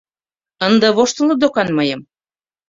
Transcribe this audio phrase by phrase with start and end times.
[0.67, 2.01] Ынде воштылыт докан мыйым...